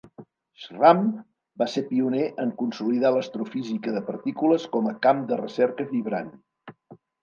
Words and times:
Schramm 0.61 1.03
va 1.63 1.67
ser 1.73 1.83
pioner 1.91 2.25
en 2.45 2.55
consolidar 2.63 3.13
l'astrofísica 3.19 3.97
de 4.01 4.05
partícules 4.11 4.69
com 4.77 4.93
a 4.93 4.99
camp 5.09 5.25
de 5.33 5.43
recerca 5.47 5.91
vibrant. 5.97 6.39